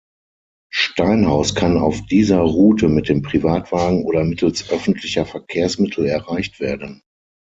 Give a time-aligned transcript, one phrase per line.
[0.73, 7.03] Steinhaus kann auf dieser Route mit dem Privatwagen oder mittels öffentlicher Verkehrsmittel erreicht werden.